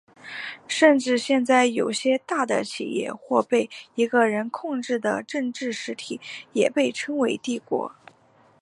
[0.67, 6.19] 甚至现在有些大的企业或被一个人控制的政治实体
[6.53, 7.95] 也被称为帝国。